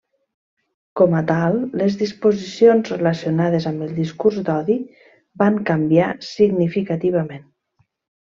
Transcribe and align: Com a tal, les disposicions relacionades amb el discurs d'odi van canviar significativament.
Com 0.99 1.11
a 1.17 1.19
tal, 1.31 1.57
les 1.81 1.97
disposicions 1.99 2.89
relacionades 2.93 3.67
amb 3.73 3.85
el 3.87 3.93
discurs 3.99 4.39
d'odi 4.49 4.79
van 5.43 5.61
canviar 5.73 6.09
significativament. 6.31 7.47